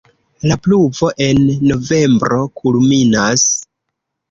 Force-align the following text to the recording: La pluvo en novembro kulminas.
La 0.51 0.55
pluvo 0.67 1.09
en 1.25 1.43
novembro 1.73 2.41
kulminas. 2.63 3.49